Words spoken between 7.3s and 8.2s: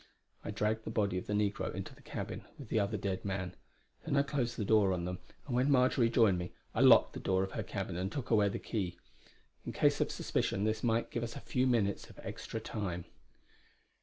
of her cabin and